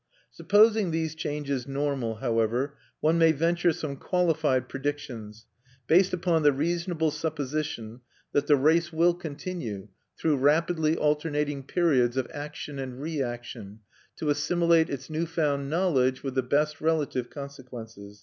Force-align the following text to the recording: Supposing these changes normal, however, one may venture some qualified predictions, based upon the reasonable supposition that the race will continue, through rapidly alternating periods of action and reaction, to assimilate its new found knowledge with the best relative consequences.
Supposing 0.31 0.89
these 0.89 1.13
changes 1.13 1.67
normal, 1.67 2.15
however, 2.15 2.75
one 3.01 3.19
may 3.19 3.31
venture 3.31 3.71
some 3.71 3.97
qualified 3.97 4.67
predictions, 4.67 5.45
based 5.85 6.11
upon 6.11 6.41
the 6.41 6.51
reasonable 6.51 7.11
supposition 7.11 8.01
that 8.31 8.47
the 8.47 8.55
race 8.55 8.91
will 8.91 9.13
continue, 9.13 9.89
through 10.17 10.37
rapidly 10.37 10.97
alternating 10.97 11.61
periods 11.61 12.17
of 12.17 12.27
action 12.33 12.79
and 12.79 12.99
reaction, 12.99 13.81
to 14.15 14.31
assimilate 14.31 14.89
its 14.89 15.07
new 15.07 15.27
found 15.27 15.69
knowledge 15.69 16.23
with 16.23 16.33
the 16.33 16.41
best 16.41 16.81
relative 16.81 17.29
consequences. 17.29 18.19